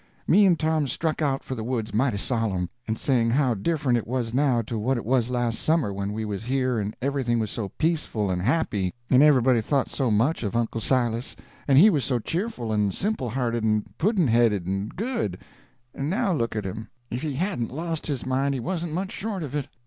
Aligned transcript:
Me 0.27 0.47
and 0.47 0.59
Tom 0.59 0.87
struck 0.87 1.21
out 1.21 1.43
for 1.43 1.53
the 1.53 1.63
woods 1.63 1.93
mighty 1.93 2.17
solemn, 2.17 2.67
and 2.87 2.97
saying 2.97 3.29
how 3.29 3.53
different 3.53 3.99
it 3.99 4.07
was 4.07 4.33
now 4.33 4.59
to 4.59 4.79
what 4.79 4.97
it 4.97 5.05
was 5.05 5.29
last 5.29 5.59
summer 5.59 5.93
when 5.93 6.11
we 6.11 6.25
was 6.25 6.45
here 6.45 6.79
and 6.79 6.95
everything 7.03 7.37
was 7.37 7.51
so 7.51 7.69
peaceful 7.77 8.31
and 8.31 8.41
happy 8.41 8.95
and 9.11 9.21
everybody 9.21 9.61
thought 9.61 9.91
so 9.91 10.09
much 10.09 10.41
of 10.41 10.55
Uncle 10.55 10.81
Silas, 10.81 11.35
and 11.67 11.77
he 11.77 11.91
was 11.91 12.03
so 12.03 12.17
cheerful 12.17 12.71
and 12.73 12.95
simple 12.95 13.29
hearted 13.29 13.63
and 13.63 13.95
pudd'n 13.99 14.27
headed 14.27 14.65
and 14.65 14.95
good—and 14.95 16.09
now 16.09 16.33
look 16.33 16.55
at 16.55 16.65
him. 16.65 16.89
If 17.11 17.21
he 17.21 17.35
hadn't 17.35 17.69
lost 17.69 18.07
his 18.07 18.25
mind 18.25 18.55
he 18.55 18.59
wasn't 18.59 18.93
much 18.95 19.11
short 19.11 19.43
of 19.43 19.53
it. 19.53 19.67